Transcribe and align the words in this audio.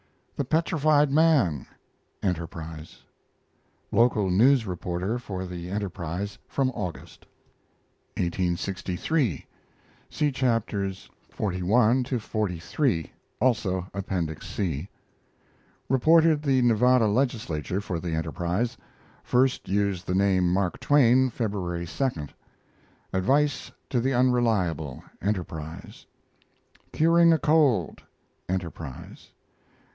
THE 0.35 0.45
PETRIFIED 0.45 1.11
MAN 1.11 1.67
Enterprise. 2.23 3.03
Local 3.91 4.31
news 4.31 4.65
reporter 4.65 5.19
for 5.19 5.45
the 5.45 5.69
Enterprise 5.69 6.39
from 6.47 6.71
August. 6.71 7.27
1863. 8.17 9.45
(See 10.09 10.31
Chapters 10.31 11.11
xli 11.37 12.05
to 12.05 12.17
xliii; 12.17 13.11
also 13.39 13.85
Appendix 13.93 14.47
C.) 14.47 14.89
Reported 15.87 16.41
the 16.41 16.63
Nevada 16.63 17.05
Legislature 17.05 17.79
for 17.79 17.99
the 17.99 18.13
Enterprise. 18.15 18.75
First 19.23 19.69
used 19.69 20.07
the 20.07 20.15
name 20.15 20.51
"Mark 20.51 20.79
Twain," 20.79 21.29
February 21.29 21.85
2. 21.85 22.25
ADVICE 23.13 23.71
TO 23.91 23.99
THE 23.99 24.13
UNRELIABLE 24.13 25.03
Enterprise. 25.21 26.07
CURING 26.91 27.31
A 27.31 27.37
COLD 27.37 28.01
Enterprise. 28.49 29.29